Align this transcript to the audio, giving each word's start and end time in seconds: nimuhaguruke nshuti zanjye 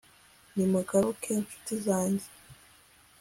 nimuhaguruke 0.55 1.31
nshuti 1.41 1.73
zanjye 1.85 2.27